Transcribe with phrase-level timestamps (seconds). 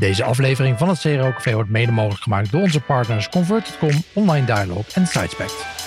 [0.00, 4.46] Deze aflevering van het CRO Café wordt mede mogelijk gemaakt door onze partners Convert.com, Online
[4.46, 5.79] Dialog en Sidespect.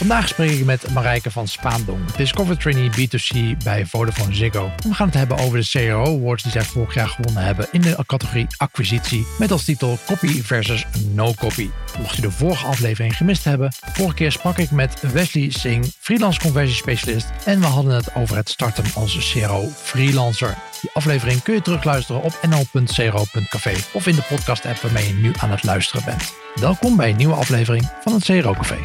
[0.00, 4.70] Vandaag spreek ik met Marijke van Spaandong, Discover Trainee B2C bij Vodafone Ziggo.
[4.82, 7.80] We gaan het hebben over de CRO Awards die zij vorig jaar gewonnen hebben in
[7.80, 11.70] de categorie acquisitie met als titel Copy versus No Copy.
[11.98, 16.40] Mocht je de vorige aflevering gemist hebben, vorige keer sprak ik met Wesley Singh, freelance
[16.40, 20.54] conversiespecialist en we hadden het over het starten als CRO freelancer.
[20.80, 25.32] Die aflevering kun je terugluisteren op nl.cro.café of in de podcast app waarmee je nu
[25.38, 26.34] aan het luisteren bent.
[26.54, 28.78] Welkom bij een nieuwe aflevering van het CRO Café.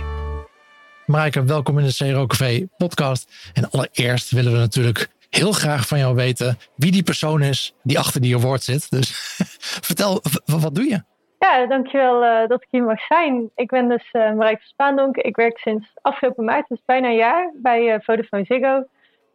[1.05, 3.51] Marijke, welkom in de CRO Café podcast.
[3.53, 7.99] En allereerst willen we natuurlijk heel graag van jou weten wie die persoon is die
[7.99, 8.91] achter die award zit.
[8.91, 9.11] Dus
[9.87, 11.03] vertel, wat doe je?
[11.39, 13.49] Ja, dankjewel uh, dat ik hier mag zijn.
[13.55, 15.15] Ik ben dus uh, van Spaandonk.
[15.15, 18.83] Ik werk sinds afgelopen maart, dus bijna een jaar, bij uh, Vodafone Ziggo.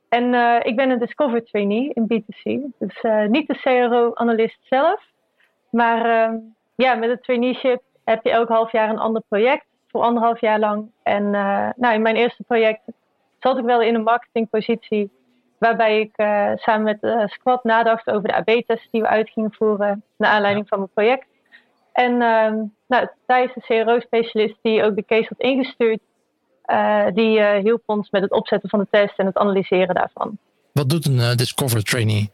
[0.08, 0.34] En
[0.64, 2.74] ik ben een Discover trainee in B2C.
[2.78, 5.00] Dus niet de CRO-analyst zelf.
[5.70, 6.36] Maar ehm,
[6.74, 10.58] ja, met het traineeship heb je elk half jaar een ander project voor anderhalf jaar
[10.58, 10.90] lang.
[11.02, 12.80] En uh, nou, in mijn eerste project
[13.38, 15.10] zat ik wel in een marketingpositie.
[15.58, 19.52] Waarbij ik uh, samen met uh, Squad nadacht over de AB-tests die we uit gingen
[19.52, 20.02] voeren.
[20.16, 21.26] Naar aanleiding van mijn project.
[21.92, 22.52] En uh,
[22.86, 26.00] nou, Thijs, de CRO-specialist die ook de case had ingestuurd.
[27.14, 30.38] die hielp ons met het opzetten van de test en het analyseren daarvan.
[30.72, 32.30] Wat doet een Discover trainee?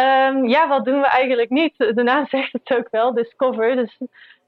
[0.00, 1.78] Um, ja, wat doen we eigenlijk niet?
[1.78, 3.76] De naam zegt het ook wel, Discover.
[3.76, 3.98] Dus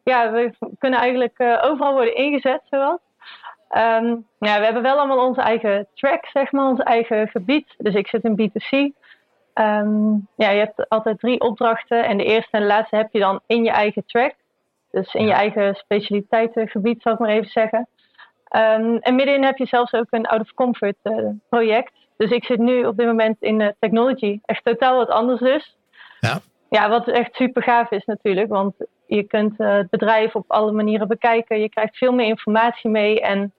[0.08, 3.00] ja, we kunnen eigenlijk uh, overal worden ingezet, zowat.
[3.76, 7.74] Um, ja, we hebben wel allemaal onze eigen track, zeg maar, ons eigen gebied.
[7.78, 8.70] Dus ik zit in B2C.
[8.70, 8.94] Um,
[9.52, 13.18] ehm, ja, je hebt altijd drie opdrachten en de eerste en de laatste heb je
[13.18, 14.34] dan in je eigen track.
[14.90, 17.88] Dus in je eigen specialiteitengebied, zal ik maar even zeggen.
[18.56, 21.92] Um, en middenin heb je zelfs ook een out-of-comfort uh, project.
[22.16, 24.40] Dus ik zit nu op dit moment in uh, technology.
[24.44, 25.76] Echt totaal wat anders dus.
[26.20, 26.38] Ja.
[26.68, 28.48] Ja, wat echt super gaaf is natuurlijk.
[28.48, 28.74] Want
[29.08, 31.60] je kunt uh, het bedrijf op alle manieren bekijken.
[31.60, 33.20] Je krijgt veel meer informatie mee.
[33.20, 33.52] En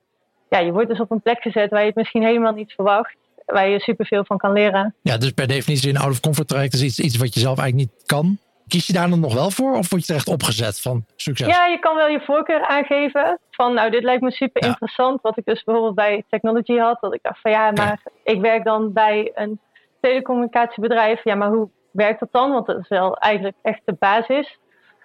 [0.50, 3.16] ja, je wordt dus op een plek gezet waar je het misschien helemaal niet verwacht.
[3.46, 4.96] Waar je superveel van kan leren.
[5.02, 7.60] Ja, dus per definitie een out of comfort traject is iets, iets wat je zelf
[7.60, 8.38] eigenlijk niet kan.
[8.68, 11.48] Kies je daar dan nog wel voor of word je er echt opgezet van succes?
[11.48, 13.40] Ja, je kan wel je voorkeur aangeven.
[13.52, 15.22] Van nou, dit lijkt me super interessant.
[15.22, 16.98] Wat ik dus bijvoorbeeld bij Technology had.
[17.02, 19.60] Dat ik dacht van ja, maar ik werk dan bij een
[20.02, 21.24] telecommunicatiebedrijf.
[21.24, 22.52] Ja, maar hoe werkt dat dan?
[22.52, 24.59] Want dat is wel eigenlijk echt de basis.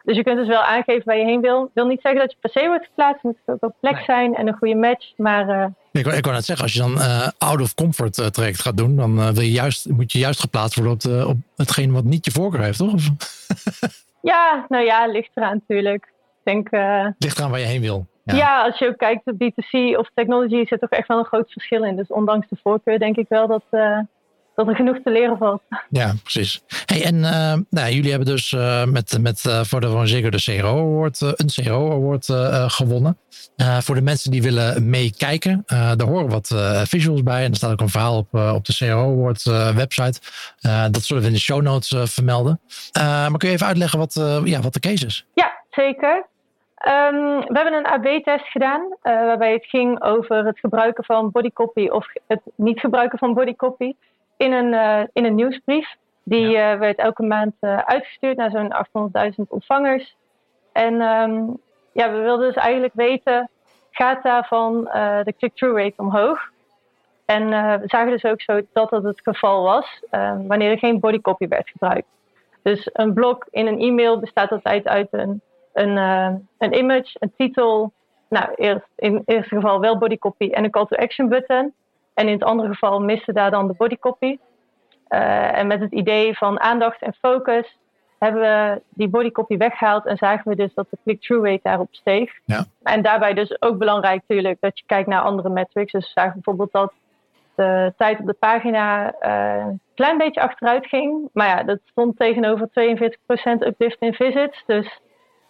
[0.05, 1.71] Dus je kunt dus wel aangeven waar je heen wil.
[1.75, 3.23] wil niet zeggen dat je per se wordt geplaatst.
[3.23, 5.13] Het moet ook op plek zijn en een goede match.
[5.17, 5.67] Maar, uh...
[5.93, 8.77] ik, ik wou net zeggen, als je dan uh, out of comfort uh, traject gaat
[8.77, 12.05] doen, dan wil je juist, moet je juist geplaatst worden op, de, op hetgeen wat
[12.05, 12.93] niet je voorkeur heeft, toch?
[14.33, 16.13] ja, nou ja, ligt eraan natuurlijk.
[16.45, 16.69] Ik denk,
[17.19, 18.07] ligt eraan waar je heen wil.
[18.25, 18.37] Ja.
[18.37, 18.63] ja.
[18.63, 21.85] als je ook kijkt op B2C of technology zit toch echt wel een groot verschil
[21.85, 21.97] in.
[21.97, 23.65] Dus ondanks de voorkeur denk ik wel dat,
[24.55, 25.63] dat er genoeg te leren valt.
[25.89, 26.65] Ja, precies.
[26.87, 30.43] Hey, en uh, nou, jullie hebben dus uh, met, met uh, voor de zeker de
[30.43, 32.27] CRO Award, een CRO Award
[32.73, 33.19] gewonnen.
[33.57, 36.55] voor de mensen die willen meekijken, daar horen wat
[36.89, 37.45] visuals bij.
[37.45, 39.43] En er staat ook een verhaal op, op de CRO Award
[39.75, 40.21] website.
[40.91, 42.61] dat zullen we in de show notes vermelden.
[42.93, 44.15] maar kun je even uitleggen wat,
[44.45, 45.27] ja, wat de case is?
[45.35, 46.27] Ja, zeker.
[46.87, 52.07] Um, we hebben een AB-test gedaan, waarbij het ging over het gebruiken van bodycopy of
[52.27, 53.93] het niet gebruiken van bodycopy
[54.37, 55.97] in een, uh, in een nieuwsbrief.
[56.23, 56.73] Die ja.
[56.73, 58.75] uh, werd elke maand uh, uitgestuurd naar zo'n
[59.31, 60.17] 800.000 ontvangers.
[60.73, 61.59] En um,
[61.93, 63.51] ja, we wilden dus eigenlijk weten,
[63.91, 64.85] gaat daarvan
[65.25, 66.53] de click-through rate omhoog?
[67.25, 67.49] En
[67.81, 71.49] we zagen dus ook zo dat dat het geval was, ehm, wanneer er geen bodycopy
[71.49, 72.07] werd gebruikt.
[72.63, 75.41] Dus een blok in een e-mail bestaat altijd uit een,
[75.73, 75.97] een,
[76.59, 77.93] een image, een titel,
[78.29, 81.75] nou, eerst, in het eerste geval wel bodycopy en een call to action button.
[82.15, 84.39] En in het andere geval miste daar dan de bodycopy.
[85.09, 87.79] Uh, en met het idee van aandacht en focus
[88.19, 92.33] hebben we die bodycopy weggehaald en zagen we dus dat de click-through rate daarop steeg.
[92.45, 92.65] Ja.
[92.83, 95.93] En daarbij dus ook belangrijk natuurlijk dat je kijkt naar andere metrics.
[95.93, 96.93] Dus we zagen bijvoorbeeld dat
[97.55, 101.29] de tijd op de pagina uh, een klein beetje achteruit ging.
[101.33, 102.73] Maar ja, dat stond tegenover 42%
[103.59, 104.63] uplift in visits.
[104.67, 105.01] Dus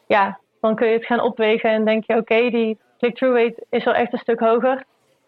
[0.07, 3.85] ja, dan kun je het gaan opwegen en denk je oké, die click-through rate is
[3.85, 4.85] wel echt een stuk hoger.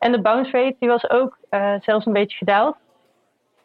[0.06, 2.76] En de bounce rate die was ook uh, zelfs een beetje gedaald.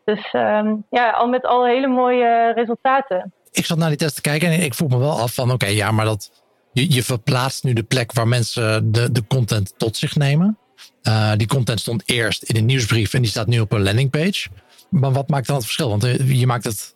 [0.06, 3.34] Dus um, ja, al met al hele mooie resultaten.
[3.52, 5.66] Ik zat naar die test te kijken en ik vroeg me wel af van oké,
[5.66, 6.32] ja, maar dat,
[6.72, 10.58] je, verplaatst nu de plek waar mensen de, de content tot zich nemen.
[11.04, 14.50] Uh, die content stond eerst in een nieuwsbrief en die staat nu op een landingpage.
[14.90, 15.90] Maar wat maakt dan het verschil?
[15.90, 16.96] Want eh, je maakt het,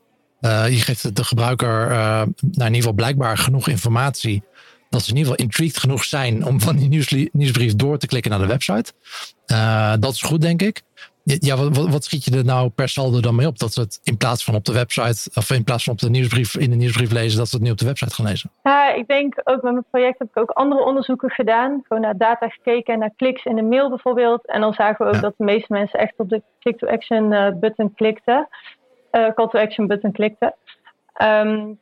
[0.69, 4.43] je geeft de gebruiker uh, nou in ieder geval blijkbaar genoeg informatie
[4.95, 6.89] dat ze in ieder geval intrigued genoeg zijn om van die
[7.31, 8.93] nieuwsbrief door te klikken naar de website.
[9.51, 10.81] Uh, dat is goed, denk ik.
[11.23, 13.59] Ja, wat, wat, schiet je er nou per saldo dan mee op?
[13.59, 16.09] Dat ze het in plaats van op de website, of in plaats van op de
[16.09, 18.51] nieuwsbrief, in de nieuwsbrief lezen, dat ze het nu op de website gaan lezen?
[18.63, 21.83] Ja, ik denk ook met mijn project heb ik ook andere onderzoeken gedaan.
[21.87, 24.47] Gewoon naar data gekeken, naar kliks in de mail bijvoorbeeld.
[24.47, 27.93] En dan zagen we ook dat de meeste mensen echt op de click-to-action uh, button
[27.93, 28.47] klikten.
[29.11, 30.55] Uh, call-to-action button klikten.
[31.21, 31.79] Um,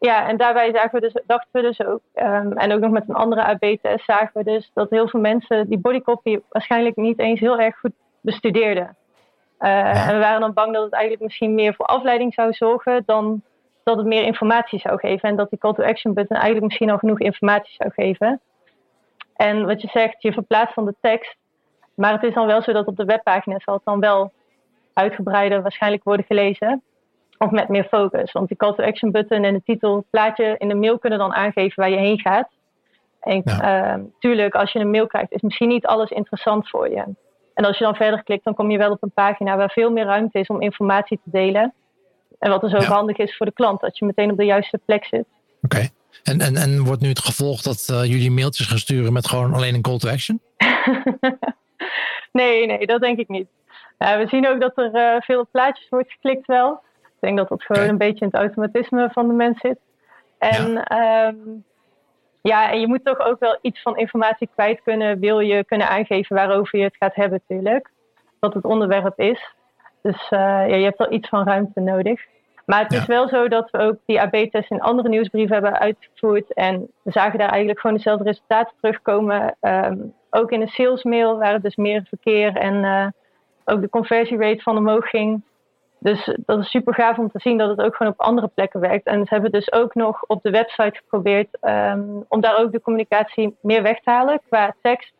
[0.00, 3.08] ja, en daarbij zagen we dus, dachten we dus ook, um, en ook nog met
[3.08, 7.40] een andere AB-test zagen we dus dat heel veel mensen die bodycopy waarschijnlijk niet eens
[7.40, 8.96] heel erg goed bestudeerden.
[9.60, 13.02] Uh, En we waren dan bang dat het eigenlijk misschien meer voor afleiding zou zorgen
[13.06, 13.42] dan
[13.82, 15.28] dat het meer informatie zou geven.
[15.28, 18.40] En dat die call to action button eigenlijk misschien al genoeg informatie zou geven.
[19.36, 21.36] En wat je zegt, je verplaatst van de tekst.
[21.94, 24.32] Maar het is dan wel zo dat op de webpagina zal het dan wel
[24.92, 26.82] uitgebreider waarschijnlijk worden gelezen.
[27.38, 28.32] Of met meer focus.
[28.32, 31.34] Want die call to action button en de titel, plaatje in de mail kunnen dan
[31.34, 32.48] aangeven waar je heen gaat.
[33.20, 33.96] En ja.
[33.96, 37.04] uh, tuurlijk, als je een mail krijgt, is misschien niet alles interessant voor je.
[37.54, 39.90] En als je dan verder klikt, dan kom je wel op een pagina waar veel
[39.90, 41.74] meer ruimte is om informatie te delen.
[42.38, 44.80] En wat dus ook handig is voor de klant, dat je meteen op de juiste
[44.84, 45.24] plek zit.
[45.62, 45.88] Oké.
[46.22, 49.54] En, en, en wordt nu het gevolg dat uh, jullie mailtjes gaan sturen met gewoon
[49.54, 50.40] alleen een call to action?
[52.32, 53.48] nee, nee, dat denk ik niet.
[53.98, 56.84] we zien ook dat er uh, veel op plaatjes wordt geklikt wel.
[57.26, 59.78] Ik denk dat dat gewoon een beetje in het automatisme van de mens zit.
[60.38, 61.26] En ja.
[61.26, 61.64] Um,
[62.40, 65.20] ja, en je moet toch ook wel iets van informatie kwijt kunnen.
[65.20, 67.90] Wil je kunnen aangeven waarover je het gaat hebben, natuurlijk.
[68.40, 69.54] Wat het onderwerp is.
[70.02, 72.24] Dus uh, ja, je hebt wel iets van ruimte nodig.
[72.64, 76.52] Maar het is wel zo dat we ook die AB-test in andere nieuwsbrieven hebben uitgevoerd.
[76.52, 79.56] En we zagen daar eigenlijk gewoon dezelfde resultaten terugkomen.
[79.60, 83.06] Um, ook in de salesmail, waar het dus meer verkeer en uh,
[83.64, 85.42] ook de conversierate van omhoog ging.
[86.06, 88.80] Dus dat is super gaaf om te zien dat het ook gewoon op andere plekken
[88.80, 89.06] werkt.
[89.06, 92.80] En ze hebben dus ook nog op de website geprobeerd um, om daar ook de
[92.80, 95.12] communicatie meer weg te halen qua tekst.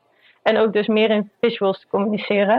[0.42, 2.56] En ook dus meer in visuals te communiceren.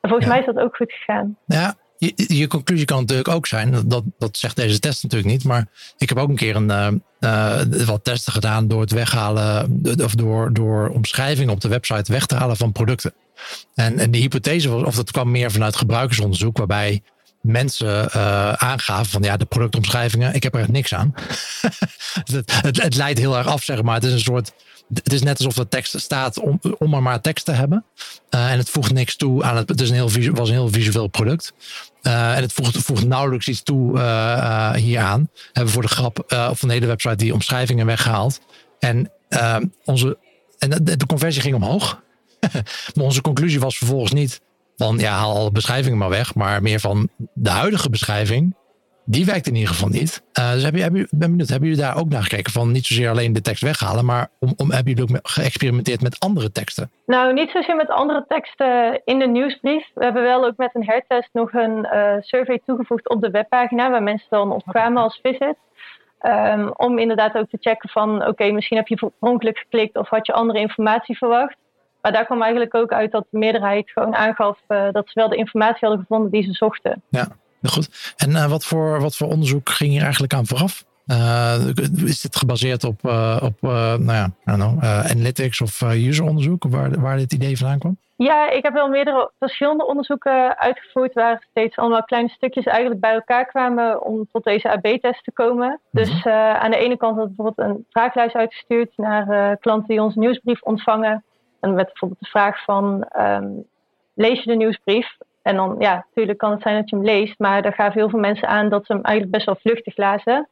[0.00, 0.28] En volgens ja.
[0.28, 1.36] mij is dat ook goed gegaan.
[1.46, 5.44] Ja, je, je, conclusie kan natuurlijk ook zijn, dat, dat zegt deze test natuurlijk niet,
[5.44, 5.66] maar
[5.98, 6.88] ik heb ook een keer een, uh,
[7.20, 12.26] uh, wat testen gedaan door het weghalen, of door, door omschrijvingen op de website weg
[12.26, 13.12] te halen van producten.
[13.74, 17.02] En, en de hypothese was, of dat kwam meer vanuit gebruikersonderzoek, waarbij
[17.48, 21.14] mensen uh, aangaven van ja, de productomschrijvingen, ik heb er echt niks aan.
[22.32, 23.94] het, het, het, leidt heel erg af, zeg maar.
[23.94, 24.52] Het is een soort.
[24.94, 27.84] Het is net alsof de tekst staat om, om maar tekst te hebben.
[28.30, 29.68] Uh, en het voegt niks toe aan het.
[29.68, 31.52] Het is een heel, was een heel visueel product.
[32.02, 33.98] Uh, en het voegt, voegt, nauwelijks iets toe
[34.76, 35.30] hieraan.
[35.44, 38.40] Hebben we voor de grap van de hele website die omschrijvingen weggehaald.
[38.78, 39.10] En,
[39.84, 40.18] onze,
[40.58, 42.02] en de conversie ging omhoog.
[42.94, 44.40] maar onze conclusie was vervolgens niet
[44.78, 46.34] van ja, haal alle beschrijvingen maar weg.
[46.34, 48.54] Maar meer van de huidige beschrijving,
[49.04, 50.22] die werkt in ieder geval niet.
[50.38, 52.52] Uh, dus heb je, heb je, ben benieuwd, hebben jullie daar ook naar gekeken?
[52.52, 56.20] Van niet zozeer alleen de tekst weghalen, maar om, om, hebben jullie ook geëxperimenteerd met
[56.20, 56.90] andere teksten?
[57.06, 59.90] Nou, niet zozeer met andere teksten in de nieuwsbrief.
[59.94, 63.90] We hebben wel ook met een hertest nog een uh, survey toegevoegd op de webpagina,
[63.90, 65.56] waar mensen dan op kwamen als visit.
[66.22, 70.26] Um, om inderdaad ook te checken van, oké, misschien heb je oorspronkelijk geklikt of had
[70.26, 71.56] je andere informatie verwacht.
[72.02, 75.28] Maar daar kwam eigenlijk ook uit dat de meerderheid gewoon aangaf uh, dat ze wel
[75.28, 77.02] de informatie hadden gevonden die ze zochten.
[77.08, 77.28] Ja,
[77.62, 78.14] goed.
[78.16, 80.84] En uh, wat, voor, wat voor onderzoek ging hier eigenlijk aan vooraf?
[81.06, 81.54] Uh,
[82.04, 83.04] is dit gebaseerd op,
[83.42, 87.96] op nou ja, know, analytics of useronderzoek, waar, waar dit idee vandaan kwam?
[88.16, 93.14] Ja, ik heb wel meerdere verschillende onderzoeken uitgevoerd waar steeds allemaal kleine stukjes eigenlijk bij
[93.14, 95.68] elkaar kwamen om tot deze AB-test te komen.
[95.68, 96.02] -hmm.
[96.02, 100.62] Dus aan de ene kant had bijvoorbeeld een vraaglijst uitgestuurd naar klanten die onze nieuwsbrief
[100.62, 101.24] ontvangen.
[101.60, 103.64] En met bijvoorbeeld de vraag van, um,
[104.14, 105.16] lees je de nieuwsbrief?
[105.42, 108.08] En dan, ja, natuurlijk kan het zijn dat je hem leest, maar daar gaven heel
[108.08, 110.48] veel mensen aan dat ze hem eigenlijk best wel vluchtig lazen.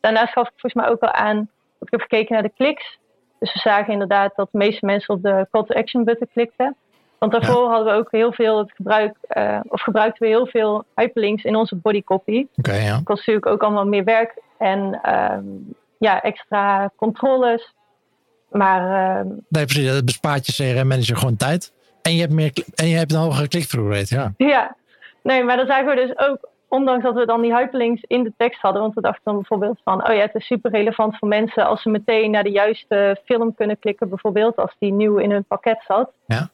[0.00, 1.36] Daarnaast gaf ik volgens mij ook al aan,
[1.78, 2.98] dat ik heb gekeken naar de kliks.
[3.38, 6.76] Dus we zagen inderdaad dat de meeste mensen op de call to action button klikten.
[7.18, 7.68] Want daarvoor ja.
[7.68, 11.56] hadden we ook heel veel het gebruik, uh, of gebruikten we heel veel hyperlinks in
[11.56, 12.46] onze bodycopy.
[12.56, 12.94] Okay, ja.
[12.94, 17.74] Dat kost natuurlijk ook allemaal meer werk en um, ja, extra controles.
[18.50, 19.92] Maar, uh, nee, precies.
[19.92, 21.72] Dat bespaart je CRM-manager gewoon tijd.
[22.02, 24.32] En je hebt, meer, en je hebt een hogere click-through rate, ja.
[24.36, 24.76] Ja,
[25.22, 28.32] nee, maar dan zagen we dus ook, ondanks dat we dan die hyperlinks in de
[28.36, 31.28] tekst hadden, want we dachten dan bijvoorbeeld van, oh ja, het is super relevant voor
[31.28, 35.30] mensen als ze meteen naar de juiste film kunnen klikken, bijvoorbeeld, als die nieuw in
[35.30, 36.12] hun pakket zat.
[36.26, 36.50] Ja.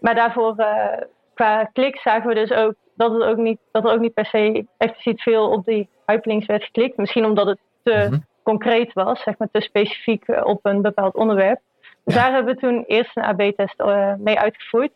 [0.00, 0.86] Maar daarvoor, uh,
[1.34, 4.26] qua klik, zagen we dus ook dat, het ook niet, dat er ook niet per
[4.26, 6.96] se expliciet veel op die hyperlinks werd geklikt.
[6.96, 7.94] Misschien omdat het te...
[7.94, 11.60] Mm -hmm concreet was, zeg maar te specifiek eh, op een bepaald onderwerp.
[12.04, 12.22] Dus ja.
[12.22, 14.92] daar hebben we toen eerst een AB-test uh, mee uitgevoerd.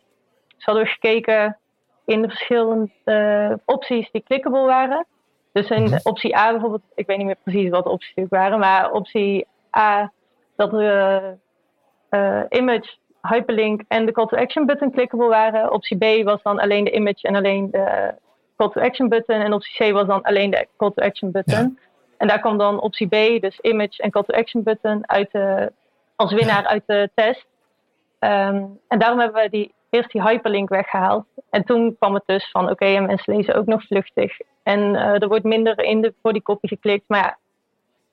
[0.55, 1.57] Dus hadden we gekeken
[2.05, 5.05] in de verschillende uh, opties die clickable waren.
[5.53, 5.99] Dus in mm-hmm.
[6.03, 10.11] optie A bijvoorbeeld, ik weet niet meer precies wat de opties waren, maar optie A,
[10.55, 11.21] dat de
[12.09, 12.89] uh, image
[13.21, 15.71] hyperlink en de call to action button clickable waren.
[15.71, 18.13] Optie B was dan alleen de image en alleen de
[18.57, 19.41] call to action button.
[19.41, 21.79] En optie C was dan alleen de call to action button.
[22.21, 25.71] En daar kwam dan optie B, dus image en call to action button, uit de,
[26.15, 27.45] als winnaar uit de test.
[28.19, 31.25] Ehm, en daarom hebben we die, eerst die hyperlink weggehaald.
[31.49, 34.37] En toen kwam het dus van, oké, en mensen lezen ook nog vluchtig.
[34.63, 37.03] En uh, er wordt minder in de bodycopy geklikt.
[37.07, 37.37] Maar ja,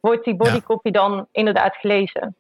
[0.00, 2.36] wordt die bodycopy dan inderdaad gelezen?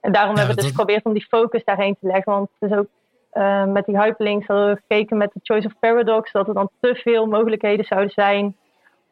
[0.00, 2.32] En daarom hebben we dus geprobeerd om die focus daarheen te leggen.
[2.32, 2.88] Want het is ook
[3.32, 6.32] uh, met die hyperlinks hadden we gekeken met de choice of paradox.
[6.32, 8.56] Dat er dan te veel mogelijkheden zouden zijn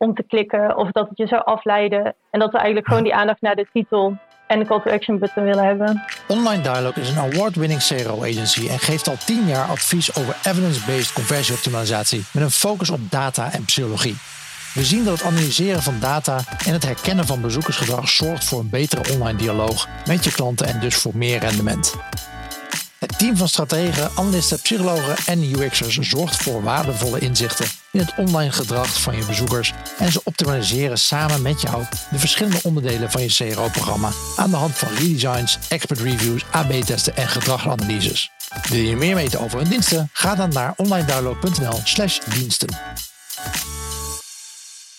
[0.02, 0.76] om te klikken.
[0.76, 2.14] Of dat het je zou afleiden.
[2.30, 4.16] En dat we eigenlijk gewoon die aandacht naar de titel
[4.46, 6.04] en de call to action button willen hebben.
[6.28, 11.12] Online Dialogue is een award-winning CRO agency en geeft al 10 jaar advies over evidence-based
[11.12, 14.16] conversieoptimalisatie met een focus op data en psychologie.
[14.74, 18.70] We zien dat het analyseren van data en het herkennen van bezoekersgedrag zorgt voor een
[18.70, 21.94] betere online dialoog met je klanten en dus voor meer rendement.
[22.98, 28.52] Het team van strategen, analisten, psychologen en UX'ers zorgt voor waardevolle inzichten in het online
[28.52, 33.28] gedrag van je bezoekers en ze optimaliseren samen met jou de verschillende onderdelen van je
[33.28, 38.30] CRO-programma aan de hand van redesigns, expert reviews, AB-testen en gedragsanalyses.
[38.68, 40.08] Wil je meer weten over hun diensten?
[40.12, 42.68] Ga dan naar onlinedownload.nl/slash diensten.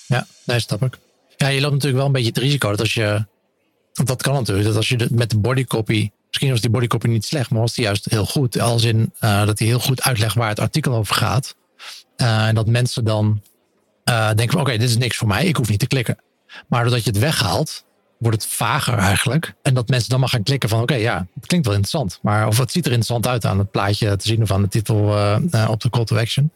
[0.07, 0.97] Ja, nee, snap ik.
[1.37, 3.25] Ja, je loopt natuurlijk wel een beetje het risico dat als je.
[3.93, 6.09] Dat kan natuurlijk, dat als je met de bodycopy.
[6.27, 8.59] Misschien was die bodycopy niet slecht, maar was die juist heel goed.
[8.59, 11.55] Als in uh, dat hij heel goed uitlegt waar het artikel over gaat.
[12.23, 13.41] Uh, en dat mensen dan
[14.09, 16.17] uh, denken: van oké, dit is niks voor mij, ik hoef niet te klikken.
[16.67, 17.85] Maar doordat je het weghaalt,
[18.17, 19.53] wordt het vager eigenlijk.
[19.61, 22.19] En dat mensen dan maar gaan klikken van oké, ja, het klinkt wel interessant.
[22.21, 24.67] Maar of het ziet er interessant uit aan het plaatje te zien of aan de
[24.67, 24.97] titel
[25.67, 26.51] op de call to action.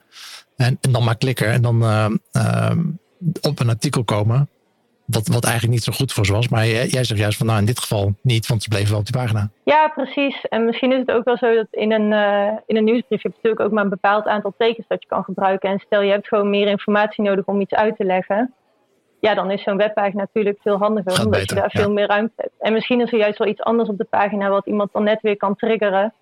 [0.55, 1.83] En, en dan maar klikken en dan
[3.41, 4.49] op een artikel komen.
[5.07, 6.47] Wat, wat eigenlijk niet zo goed voor ze was.
[6.47, 8.99] Maar jij, jij zegt juist van nou in dit geval niet, want ze bleven wel
[8.99, 9.49] op die pagina.
[9.63, 10.41] Ja, precies.
[10.41, 13.27] En misschien is het ook wel zo dat in een, uh, in een nieuwsbrief je
[13.27, 15.69] hebt natuurlijk ook maar een bepaald aantal tekens dat je kan gebruiken.
[15.69, 18.53] En stel je hebt gewoon meer informatie nodig om iets uit te leggen.
[19.19, 21.11] Ja, dan is zo'n webpagina natuurlijk veel handiger.
[21.11, 21.79] Gaat omdat beter, je daar ja.
[21.79, 22.53] veel meer ruimte hebt.
[22.59, 25.21] En misschien is er juist wel iets anders op de pagina wat iemand dan net
[25.21, 26.13] weer kan triggeren.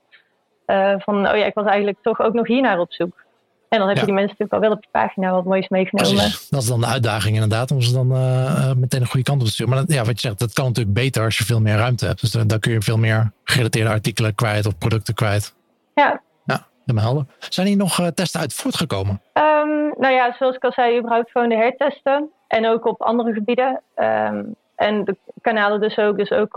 [0.68, 3.25] Uh, van oh ja, ik was eigenlijk toch ook nog hiernaar op zoek.
[3.70, 6.16] En dan heb je die mensen natuurlijk al wel op je pagina wat moois meegenomen.
[6.16, 6.50] Precies.
[6.50, 9.42] Dat is dan de uitdaging inderdaad, om ze dan eh, eh, meteen de goede kant
[9.42, 9.74] op te sturen.
[9.74, 12.06] Maar dat, ja, wat je zegt, dat kan natuurlijk beter als je veel meer ruimte
[12.06, 12.22] hebt.
[12.22, 15.56] Dus dan, dan kun je veel meer gerelateerde artikelen kwijt of producten kwijt.
[15.94, 17.26] Ja, Ja, helemaal helder.
[17.40, 19.22] Zijn hier nog eh, testen uit voortgekomen?
[19.34, 22.30] Ehm, nou ja, zoals ik al zei, überhaupt gewoon de hertesten.
[22.48, 23.82] En ook op andere gebieden.
[23.96, 24.44] Ehm,
[24.76, 26.56] en de kanalen dus ook, dus ook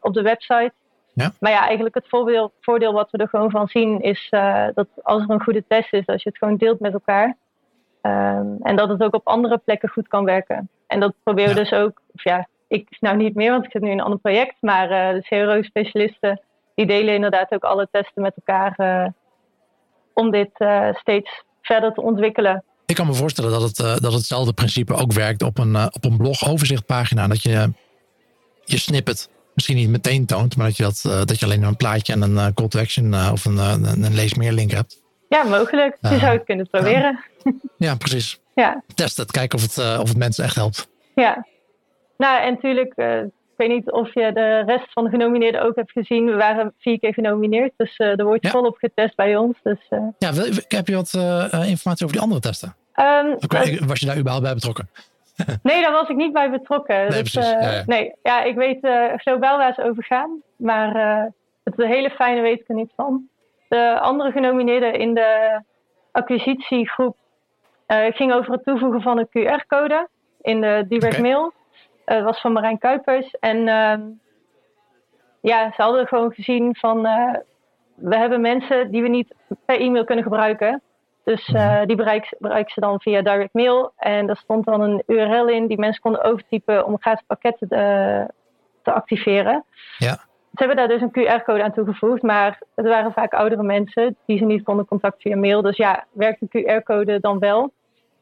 [0.00, 0.72] op de website.
[1.18, 1.32] Ja.
[1.40, 4.86] Maar ja, eigenlijk het voordeel, voordeel wat we er gewoon van zien is eh, dat
[5.02, 7.36] als er een goede test is, dat je het gewoon deelt met elkaar.
[8.00, 10.68] Ehm, en dat het ook op andere plekken goed kan werken.
[10.86, 11.68] En dat proberen we Ja.
[11.68, 14.18] dus ook, of ja, ik nou niet meer, want ik zit nu in een ander
[14.18, 14.54] project.
[14.60, 16.40] Maar eh, de CRO-specialisten,
[16.74, 19.10] die delen inderdaad ook alle testen met elkaar eh,
[20.14, 20.50] om dit
[20.92, 22.64] steeds verder te ontwikkelen.
[22.86, 26.16] Ik kan me voorstellen dat, het, dat hetzelfde principe ook werkt op een, op een
[26.16, 27.26] blogoverzichtpagina.
[27.26, 27.72] Dat je
[28.64, 31.76] je snippet misschien niet meteen toont, maar dat je, dat, eh, dat je alleen een
[31.76, 34.70] plaatje en een eh, call to action eh, of een, een, een lees meer link
[34.70, 35.02] hebt.
[35.28, 35.96] Ja, mogelijk.
[36.00, 37.18] Je zou het kunnen proberen.
[37.78, 38.40] Ja, precies.
[38.54, 40.88] Ja, Test het, kijken of het, of het mensen echt helpt.
[41.14, 41.46] ja.
[42.16, 45.90] Nou, en natuurlijk, ik weet niet of je de rest van de genomineerden ook hebt
[45.92, 46.24] gezien.
[46.26, 48.50] We waren vier keer genomineerd, dus er wordt Ja.
[48.50, 49.56] volop getest bij ons.
[49.62, 49.78] Dus,
[50.18, 51.12] Ja, wil- heb je wat
[51.66, 52.74] informatie over die andere testen?
[52.92, 53.20] eh,
[53.86, 54.90] Was je daar überhaupt bij betrokken?
[55.62, 56.96] nee, daar was ik niet bij betrokken.
[56.96, 57.52] Nee, Dus, precies.
[57.52, 57.82] eh, Ja.
[57.86, 58.78] Nee, ja, ik weet
[59.16, 61.24] globaal waar ze over gaan, maar eh,
[61.64, 63.28] het hele fijne weet ik er niet van.
[63.68, 65.60] De andere genomineerden in de
[66.12, 67.16] acquisitiegroep
[67.86, 70.08] eh ging over het toevoegen van een QR-code
[70.40, 71.52] in de direct mail.
[72.04, 73.30] Eh, Dat was van Marijn Kuipers.
[73.40, 74.00] En ehm,
[75.40, 77.34] ja, ze hadden gewoon gezien van eh,
[77.94, 80.82] we hebben mensen die we niet per e-mail kunnen gebruiken.
[81.28, 81.86] Dus eh, Mhm.
[81.86, 83.92] die bereiken bereik ze dan via direct mail.
[83.96, 88.24] En daar stond dan een URL in die mensen konden overtypen om gratis pakketten eh,
[88.82, 89.64] te activeren.
[89.98, 90.12] Ja.
[90.54, 94.38] Ze hebben daar dus een QR-code aan toegevoegd, maar het waren vaak oudere mensen die
[94.38, 95.62] ze niet konden contacten via mail.
[95.62, 96.48] Dus ja, werkt een
[96.82, 97.72] QR-code dan wel.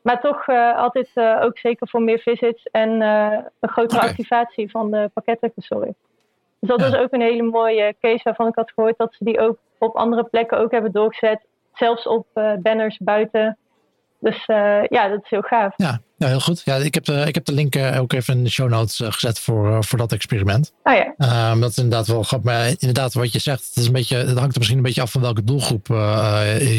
[0.03, 4.71] Maar toch eh, altijd eh, ook zeker voor meer visits en eh, een grotere activatie
[4.71, 5.95] van de pakketten gezorgd.
[6.61, 6.91] Dus dat Ja.
[6.91, 9.97] was ook een hele mooie case waarvan ik had gehoord dat ze die ook op
[9.97, 11.47] andere plekken ook hebben doorgezet.
[11.79, 13.59] Zelfs op eh, banners buiten.
[14.21, 15.75] Dus eh, ja, dat is heel gaaf.
[15.77, 16.63] Ja, ja heel goed.
[16.65, 19.01] Ja, ik, heb de, ik heb de link eh, ook even in de show notes
[19.05, 20.73] gezet voor, voor dat experiment.
[20.83, 22.53] Oh ja, Ehm, dat is inderdaad wel grappig.
[22.53, 25.03] Maar inderdaad, wat je zegt, het, is een beetje, het hangt er misschien een beetje
[25.03, 25.87] af van welke doelgroep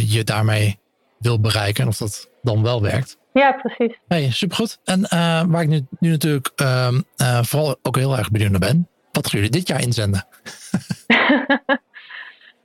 [0.08, 0.80] je daarmee
[1.20, 1.84] wil bereiken.
[1.84, 3.18] En of dat dan wel werkt.
[3.34, 3.98] ja precies.
[4.08, 4.80] Hey, supergoed.
[4.84, 5.02] En
[5.50, 8.88] waar ik nu, nu natuurlijk ehm, eh, vooral ook heel erg benieuwd naar ben.
[9.12, 10.28] Wat gaan jullie dit jaar inzenden?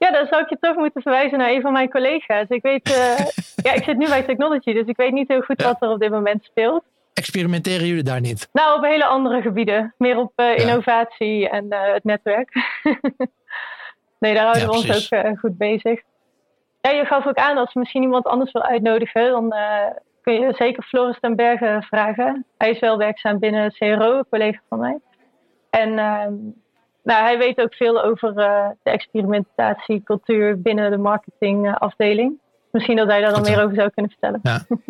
[0.02, 2.49] Ja, dan zou ik je terug moeten verwijzen naar een van mijn collega's.
[2.49, 3.18] Ik weet, uh,
[3.66, 6.00] ja, ik zit nu bij Technology, dus ik weet niet heel goed wat er op
[6.00, 6.85] dit moment speelt.
[7.14, 8.49] Experimenteren jullie daar niet?
[8.52, 9.94] Nou, op hele andere gebieden.
[9.99, 12.52] Meer op uh, innovatie en uh, het netwerk.
[14.23, 16.00] nee, daar houden we ons ook goed bezig.
[16.80, 19.54] Ja, je gaf ook aan als misschien iemand anders wil uitnodigen, dan
[20.23, 22.47] kun je zeker Floris ten Berge vragen.
[22.59, 24.99] Hij is wel werkzaam binnen CRO, een collega van mij.
[25.71, 26.35] En ehm,
[27.02, 32.32] nou, hij weet ook veel over uh, de experimentatiecultuur binnen de marketingafdeling.
[32.71, 34.40] Misschien dat hij daar dan meer over zou kunnen vertellen.
[34.42, 34.64] Ja.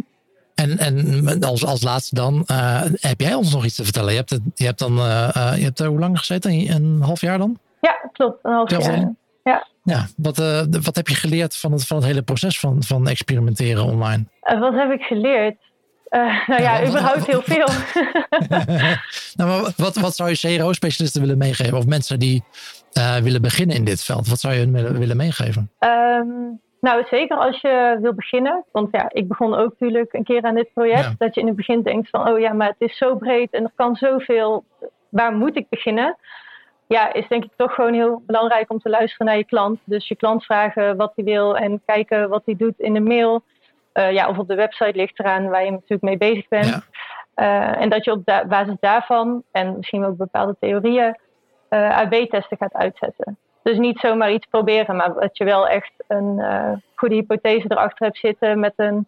[0.55, 4.11] En, en als, als laatste dan, uh, heb jij ons nog iets te vertellen?
[4.11, 6.51] Je hebt, het, je hebt dan, uh, je hebt er hoe lang gezeten?
[6.51, 7.59] Een half jaar dan?
[7.81, 8.39] Ja, klopt.
[8.43, 9.15] Een half jaar.
[9.45, 9.67] Ja.
[9.83, 10.37] Ja, wat,
[10.83, 14.25] wat heb je geleerd van het, van het hele proces van, van experimenteren online?
[14.41, 15.57] wat heb ik geleerd?
[16.13, 17.67] Uh, nou ja, ja überhaupt heel veel.
[19.37, 21.79] nou, maar wat, wat zou je CRO-specialisten willen meegeven?
[21.79, 22.45] Of mensen die
[22.99, 24.29] uh, willen beginnen in dit veld?
[24.29, 25.71] Wat zou je hun willen meegeven?
[25.79, 28.65] Um, nou, zeker als je wil beginnen.
[28.73, 31.05] Want ja, ik begon ook natuurlijk een keer aan dit project.
[31.05, 31.15] Ja.
[31.19, 33.65] Dat je in het begin denkt van, oh ja, maar het is zo breed en
[33.65, 34.65] er kan zoveel.
[35.09, 36.17] Waar moet ik beginnen?
[36.87, 39.81] Ja, is denk ik toch gewoon heel belangrijk om te luisteren naar je klant.
[39.85, 43.43] Dus je klant vragen wat hij wil en kijken wat hij doet in de mail.
[43.95, 46.67] Uh, ja, of op de website ligt eraan waar je natuurlijk mee bezig bent.
[46.67, 46.83] Ja.
[47.37, 51.17] Uh, en dat je op da basis daarvan en misschien ook bepaalde theorieën
[51.71, 53.39] uh, AB-testen gaat uitzetten.
[53.63, 56.43] Dus niet zomaar iets proberen, maar dat je wel echt een
[56.95, 59.07] goede hypothese erachter hebt zitten met een,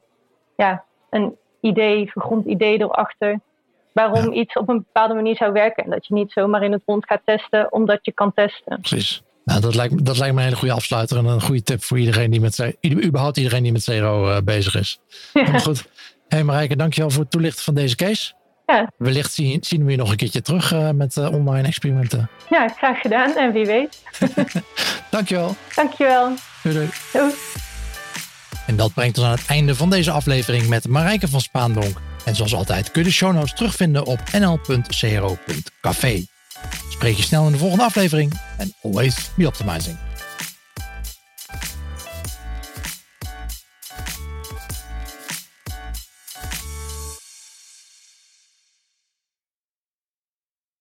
[0.57, 3.41] ja, een idee, gegrond idee erachter.
[3.93, 4.41] Waarom ja.
[4.41, 5.85] iets op een bepaalde manier zou werken.
[5.85, 8.81] En dat je niet zomaar in het rond gaat testen omdat je kan testen.
[8.81, 9.23] Precies.
[9.45, 11.99] Nou, dat lijkt, dat lijkt me een hele goede afsluiter en een goede tip voor
[11.99, 15.01] iedereen die met überhaupt iedereen die met zero uh, bezig is.
[15.33, 15.59] Ja.
[15.59, 15.85] goed.
[16.29, 18.33] Hey Marijke, dankjewel voor het toelichten van deze case.
[18.67, 18.91] Ja.
[18.97, 22.31] Wellicht zien, zien we je nog een keertje terug uh, met uh, online experimenten.
[22.51, 24.03] Ja, graag gedaan en wie weet.
[25.11, 25.57] dankjewel.
[25.75, 26.33] Dankjewel.
[26.63, 26.89] Doei, doei.
[27.13, 27.33] doei.
[28.67, 32.01] En dat brengt ons aan het einde van deze aflevering met Marijke van Spaandonk.
[32.25, 36.25] En zoals altijd kun je de show notes terugvinden op nl.cro.café.
[36.89, 39.99] Spreek je snel in de volgende aflevering en always be optimizing.